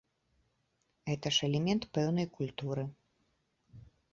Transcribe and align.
Гэта 1.09 1.27
ж 1.35 1.49
элемент 1.49 1.83
пэўнай 1.99 2.27
культуры. 2.39 2.89